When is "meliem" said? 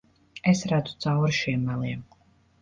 1.69-2.03